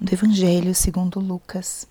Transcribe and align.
do 0.00 0.14
Evangelho 0.14 0.74
segundo 0.74 1.20
Lucas. 1.20 1.86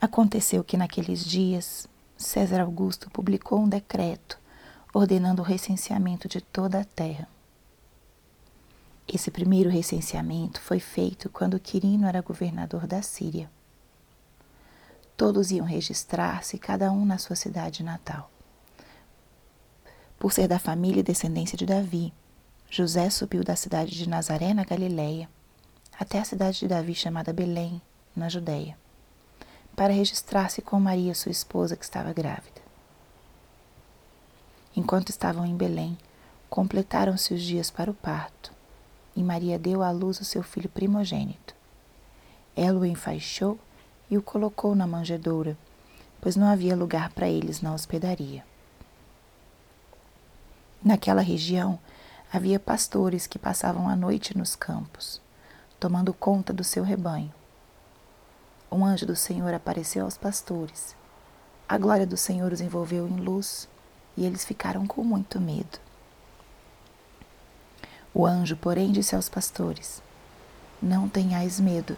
Aconteceu 0.00 0.64
que 0.64 0.78
naqueles 0.78 1.22
dias 1.22 1.86
César 2.16 2.62
Augusto 2.62 3.10
publicou 3.10 3.60
um 3.60 3.68
decreto 3.68 4.38
ordenando 4.94 5.42
o 5.42 5.44
recenseamento 5.44 6.26
de 6.26 6.40
toda 6.40 6.80
a 6.80 6.84
terra. 6.86 7.28
Esse 9.06 9.30
primeiro 9.30 9.68
recenseamento 9.68 10.58
foi 10.58 10.80
feito 10.80 11.28
quando 11.28 11.60
Quirino 11.60 12.06
era 12.06 12.22
governador 12.22 12.86
da 12.86 13.02
Síria. 13.02 13.50
Todos 15.18 15.50
iam 15.50 15.66
registrar-se, 15.66 16.56
cada 16.56 16.90
um 16.90 17.04
na 17.04 17.18
sua 17.18 17.36
cidade 17.36 17.82
natal. 17.82 18.30
Por 20.18 20.32
ser 20.32 20.48
da 20.48 20.58
família 20.58 21.00
e 21.00 21.04
descendência 21.04 21.58
de 21.58 21.66
Davi, 21.66 22.10
José 22.70 23.10
subiu 23.10 23.44
da 23.44 23.54
cidade 23.54 23.94
de 23.94 24.08
Nazaré, 24.08 24.54
na 24.54 24.64
Galiléia, 24.64 25.28
até 25.98 26.20
a 26.20 26.24
cidade 26.24 26.60
de 26.60 26.68
Davi 26.68 26.94
chamada 26.94 27.32
Belém, 27.32 27.82
na 28.14 28.28
Judéia, 28.28 28.78
para 29.74 29.92
registrar-se 29.92 30.62
com 30.62 30.78
Maria, 30.78 31.12
sua 31.12 31.32
esposa, 31.32 31.76
que 31.76 31.84
estava 31.84 32.12
grávida. 32.12 32.60
Enquanto 34.76 35.10
estavam 35.10 35.44
em 35.44 35.56
Belém, 35.56 35.98
completaram-se 36.48 37.34
os 37.34 37.42
dias 37.42 37.68
para 37.68 37.90
o 37.90 37.94
parto, 37.94 38.52
e 39.16 39.24
Maria 39.24 39.58
deu 39.58 39.82
à 39.82 39.90
luz 39.90 40.20
o 40.20 40.24
seu 40.24 40.42
filho 40.42 40.68
primogênito. 40.68 41.52
Ela 42.54 42.78
o 42.78 42.86
enfaixou 42.86 43.58
e 44.08 44.16
o 44.16 44.22
colocou 44.22 44.76
na 44.76 44.86
manjedoura, 44.86 45.58
pois 46.20 46.36
não 46.36 46.46
havia 46.46 46.76
lugar 46.76 47.10
para 47.10 47.28
eles 47.28 47.60
na 47.60 47.74
hospedaria. 47.74 48.44
Naquela 50.82 51.22
região 51.22 51.76
havia 52.32 52.60
pastores 52.60 53.26
que 53.26 53.38
passavam 53.38 53.88
a 53.88 53.96
noite 53.96 54.38
nos 54.38 54.54
campos 54.54 55.20
tomando 55.78 56.12
conta 56.12 56.52
do 56.52 56.64
seu 56.64 56.82
rebanho. 56.82 57.32
Um 58.70 58.84
anjo 58.84 59.06
do 59.06 59.16
Senhor 59.16 59.54
apareceu 59.54 60.04
aos 60.04 60.18
pastores. 60.18 60.96
A 61.68 61.78
glória 61.78 62.06
do 62.06 62.16
Senhor 62.16 62.52
os 62.52 62.60
envolveu 62.60 63.06
em 63.06 63.16
luz 63.16 63.68
e 64.16 64.24
eles 64.24 64.44
ficaram 64.44 64.86
com 64.86 65.04
muito 65.04 65.40
medo. 65.40 65.78
O 68.12 68.26
anjo, 68.26 68.56
porém, 68.56 68.90
disse 68.90 69.14
aos 69.14 69.28
pastores: 69.28 70.02
Não 70.82 71.08
tenhais 71.08 71.60
medo. 71.60 71.96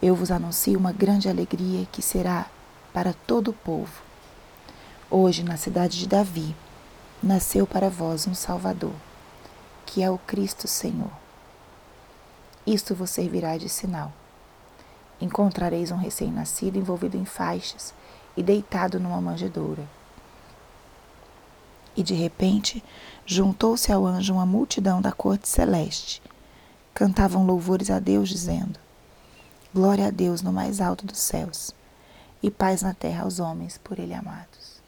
Eu 0.00 0.14
vos 0.14 0.30
anuncio 0.30 0.78
uma 0.78 0.92
grande 0.92 1.28
alegria 1.28 1.86
que 1.92 2.02
será 2.02 2.46
para 2.92 3.12
todo 3.12 3.48
o 3.48 3.54
povo. 3.54 4.02
Hoje, 5.10 5.42
na 5.42 5.56
cidade 5.56 5.98
de 5.98 6.08
Davi, 6.08 6.56
nasceu 7.22 7.66
para 7.66 7.90
vós 7.90 8.26
um 8.26 8.34
Salvador, 8.34 8.94
que 9.84 10.02
é 10.02 10.10
o 10.10 10.18
Cristo 10.18 10.66
Senhor. 10.66 11.25
Isto 12.66 12.94
vos 12.94 13.10
servirá 13.10 13.56
de 13.56 13.68
sinal. 13.68 14.12
Encontrareis 15.20 15.92
um 15.92 15.96
recém-nascido 15.96 16.78
envolvido 16.78 17.16
em 17.16 17.24
faixas 17.24 17.94
e 18.36 18.42
deitado 18.42 18.98
numa 18.98 19.20
manjedoura. 19.20 19.88
E 21.96 22.02
de 22.02 22.12
repente 22.12 22.82
juntou-se 23.24 23.90
ao 23.92 24.04
anjo 24.04 24.34
uma 24.34 24.44
multidão 24.44 25.00
da 25.00 25.12
corte 25.12 25.48
celeste. 25.48 26.20
Cantavam 26.92 27.46
louvores 27.46 27.88
a 27.88 28.00
Deus, 28.00 28.28
dizendo: 28.28 28.78
Glória 29.72 30.08
a 30.08 30.10
Deus 30.10 30.42
no 30.42 30.52
mais 30.52 30.80
alto 30.80 31.06
dos 31.06 31.18
céus, 31.18 31.72
e 32.42 32.50
paz 32.50 32.82
na 32.82 32.92
terra 32.92 33.22
aos 33.22 33.38
homens 33.38 33.78
por 33.78 33.98
Ele 33.98 34.12
amados. 34.12 34.82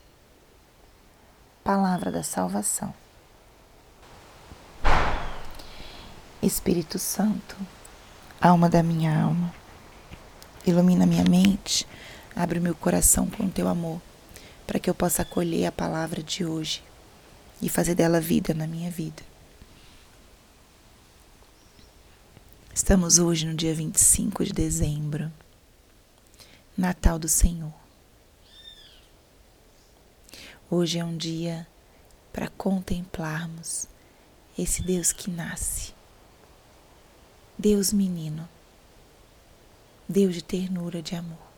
Palavra 1.62 2.10
da 2.10 2.22
salvação. 2.22 2.92
Espírito 6.40 7.00
Santo, 7.00 7.56
alma 8.40 8.68
da 8.68 8.80
minha 8.80 9.22
alma, 9.22 9.52
ilumina 10.64 11.04
minha 11.04 11.24
mente, 11.24 11.84
abre 12.34 12.60
o 12.60 12.62
meu 12.62 12.76
coração 12.76 13.28
com 13.28 13.46
o 13.46 13.50
teu 13.50 13.66
amor, 13.66 14.00
para 14.64 14.78
que 14.78 14.88
eu 14.88 14.94
possa 14.94 15.22
acolher 15.22 15.66
a 15.66 15.72
palavra 15.72 16.22
de 16.22 16.44
hoje 16.44 16.80
e 17.60 17.68
fazer 17.68 17.96
dela 17.96 18.20
vida 18.20 18.54
na 18.54 18.68
minha 18.68 18.88
vida. 18.88 19.20
Estamos 22.72 23.18
hoje 23.18 23.44
no 23.44 23.54
dia 23.54 23.74
25 23.74 24.44
de 24.44 24.52
dezembro, 24.52 25.32
Natal 26.76 27.18
do 27.18 27.28
Senhor. 27.28 27.74
Hoje 30.70 31.00
é 31.00 31.04
um 31.04 31.16
dia 31.16 31.66
para 32.32 32.48
contemplarmos 32.48 33.88
esse 34.56 34.82
Deus 34.82 35.12
que 35.12 35.28
nasce 35.28 35.97
Deus 37.58 37.92
menino, 37.92 38.48
Deus 40.08 40.32
de 40.32 40.44
ternura, 40.44 41.02
de 41.02 41.16
amor. 41.16 41.48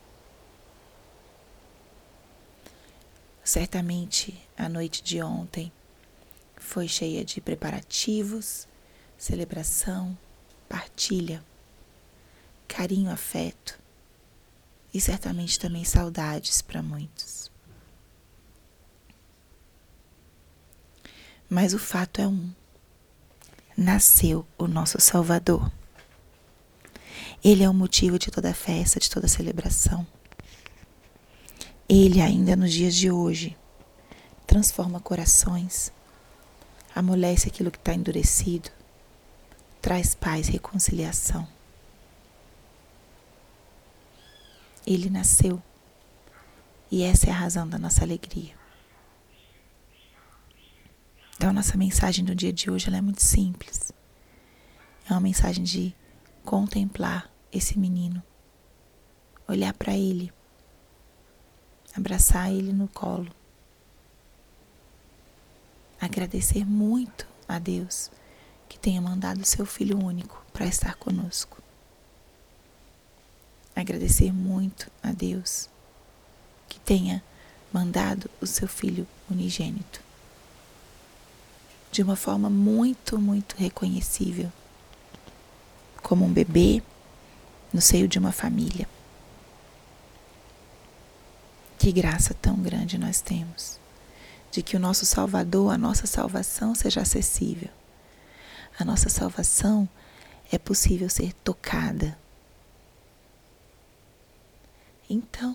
Certamente 3.45 4.35
a 4.57 4.67
noite 4.67 5.03
de 5.03 5.21
ontem 5.23 5.71
foi 6.57 6.89
cheia 6.89 7.23
de 7.23 7.39
preparativos, 7.39 8.67
celebração, 9.19 10.17
partilha, 10.71 11.45
carinho, 12.67 13.11
afeto 13.11 13.79
e 14.95 15.01
certamente 15.03 15.59
também 15.59 15.85
saudades 15.85 16.63
para 16.63 16.83
muitos. 16.83 17.53
Mas 21.47 21.75
o 21.75 21.79
fato 21.79 22.23
é 22.23 22.27
um: 22.27 22.51
nasceu 23.77 24.47
o 24.57 24.67
nosso 24.67 24.99
Salvador. 24.99 25.71
Ele 27.43 27.63
é 27.63 27.69
o 27.69 27.75
motivo 27.75 28.19
de 28.19 28.31
toda 28.31 28.53
festa, 28.53 29.01
de 29.01 29.09
toda 29.09 29.27
celebração. 29.27 30.07
Ele, 31.89 32.21
ainda 32.21 32.55
nos 32.55 32.73
dias 32.73 32.95
de 32.95 33.11
hoje, 33.11 33.57
transforma 34.47 35.01
corações, 35.01 35.93
amolece 36.95 37.49
aquilo 37.49 37.71
que 37.71 37.79
está 37.79 37.95
endurecido, 37.95 38.71
traz 39.81 40.15
paz 40.15 40.49
e 40.49 40.53
reconciliação. 40.53 41.49
Ele 44.87 45.09
nasceu 45.09 45.63
e 46.91 47.03
essa 47.03 47.29
é 47.29 47.31
a 47.31 47.37
razão 47.37 47.69
da 47.69 47.79
nossa 47.79 48.03
alegria. 48.03 48.55
Então, 51.37 51.51
a 51.51 51.53
nossa 51.53 51.77
mensagem 51.77 52.25
do 52.25 52.35
dia 52.35 52.53
de 52.53 52.71
hoje 52.71 52.93
é 52.93 53.01
muito 53.01 53.23
simples. 53.23 53.93
É 55.09 55.13
uma 55.13 55.21
mensagem 55.21 55.65
de 55.65 55.95
contemplar 56.45 57.31
esse 57.53 57.79
menino, 57.79 58.23
olhar 59.47 59.73
para 59.75 59.97
ele, 59.97 60.33
abraçar 61.97 62.53
ele 62.53 62.73
no 62.73 62.89
colo, 62.89 63.31
agradecer 66.01 66.65
muito 66.65 67.27
a 67.49 67.59
Deus 67.59 68.11
que 68.69 68.79
tenha 68.79 69.01
mandado 69.01 69.45
seu 69.45 69.67
filho 69.67 69.99
único 69.99 70.45
para 70.53 70.67
estar 70.67 70.95
conosco. 70.95 71.61
Agradecer 73.75 74.33
muito 74.33 74.91
a 75.03 75.13
Deus 75.13 75.69
que 76.69 76.79
tenha 76.81 77.23
mandado 77.73 78.31
o 78.41 78.47
seu 78.47 78.69
filho 78.69 79.07
unigênito. 79.31 80.01
De 81.91 82.03
uma 82.03 82.15
forma 82.15 82.49
muito, 82.49 83.19
muito 83.19 83.57
reconhecível 83.57 84.53
como 86.11 86.25
um 86.25 86.33
bebê 86.33 86.83
no 87.73 87.81
seio 87.81 88.09
de 88.09 88.19
uma 88.19 88.33
família. 88.33 88.89
Que 91.79 91.93
graça 91.93 92.35
tão 92.35 92.57
grande 92.57 92.99
nós 92.99 93.21
temos 93.21 93.79
de 94.51 94.61
que 94.61 94.77
o 94.77 94.81
nosso 94.81 95.07
Salvador, 95.07 95.73
a 95.73 95.79
nossa 95.79 96.09
salvação 96.09 96.75
seja 96.75 97.01
acessível. 97.01 97.69
A 98.77 98.85
nossa 98.85 99.09
salvação 99.09 99.89
é 100.51 100.59
possível 100.59 101.09
ser 101.09 101.33
tocada. 101.45 102.19
Então, 105.09 105.55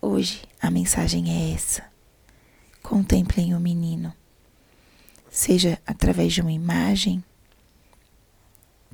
hoje 0.00 0.44
a 0.62 0.70
mensagem 0.70 1.32
é 1.32 1.52
essa. 1.52 1.82
Contemplem 2.80 3.56
o 3.56 3.58
menino, 3.58 4.14
seja 5.28 5.80
através 5.84 6.32
de 6.32 6.42
uma 6.42 6.52
imagem, 6.52 7.24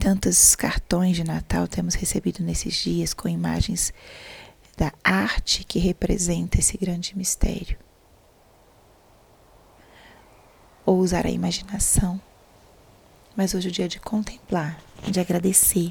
Tantos 0.06 0.54
cartões 0.54 1.16
de 1.16 1.24
Natal 1.24 1.66
temos 1.66 1.96
recebido 1.96 2.40
nesses 2.40 2.74
dias 2.74 3.12
com 3.12 3.28
imagens 3.28 3.92
da 4.76 4.92
arte 5.02 5.64
que 5.64 5.80
representa 5.80 6.60
esse 6.60 6.78
grande 6.78 7.18
mistério. 7.18 7.76
Ou 10.84 11.00
usar 11.00 11.26
a 11.26 11.30
imaginação. 11.30 12.20
Mas 13.34 13.52
hoje 13.52 13.66
é 13.66 13.70
o 13.70 13.72
dia 13.72 13.88
de 13.88 13.98
contemplar, 13.98 14.80
de 15.10 15.18
agradecer, 15.18 15.90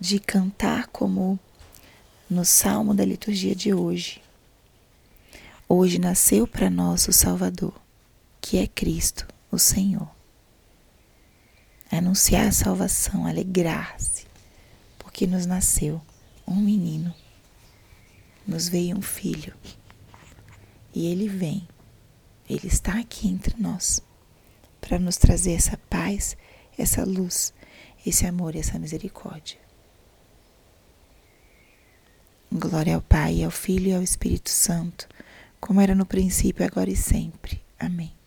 de 0.00 0.18
cantar 0.18 0.86
como 0.86 1.38
no 2.30 2.42
salmo 2.42 2.94
da 2.94 3.04
liturgia 3.04 3.54
de 3.54 3.74
hoje. 3.74 4.22
Hoje 5.68 5.98
nasceu 5.98 6.46
para 6.46 6.70
nós 6.70 7.06
o 7.06 7.12
Salvador, 7.12 7.78
que 8.40 8.56
é 8.56 8.66
Cristo, 8.66 9.28
o 9.52 9.58
Senhor. 9.58 10.17
Anunciar 11.90 12.48
a 12.48 12.52
salvação, 12.52 13.26
alegrar-se, 13.26 14.26
porque 14.98 15.26
nos 15.26 15.46
nasceu 15.46 16.00
um 16.46 16.56
menino, 16.56 17.14
nos 18.46 18.68
veio 18.68 18.96
um 18.96 19.02
filho, 19.02 19.54
e 20.94 21.06
ele 21.06 21.28
vem, 21.28 21.66
ele 22.48 22.66
está 22.66 22.98
aqui 22.98 23.28
entre 23.28 23.60
nós, 23.60 24.02
para 24.80 24.98
nos 24.98 25.16
trazer 25.16 25.52
essa 25.52 25.76
paz, 25.90 26.36
essa 26.76 27.04
luz, 27.04 27.52
esse 28.06 28.26
amor 28.26 28.54
e 28.54 28.60
essa 28.60 28.78
misericórdia. 28.78 29.58
Glória 32.50 32.94
ao 32.94 33.02
Pai, 33.02 33.44
ao 33.44 33.50
Filho 33.50 33.88
e 33.88 33.94
ao 33.94 34.02
Espírito 34.02 34.48
Santo, 34.48 35.06
como 35.60 35.80
era 35.80 35.94
no 35.94 36.06
princípio, 36.06 36.64
agora 36.64 36.88
e 36.88 36.96
sempre. 36.96 37.60
Amém. 37.78 38.17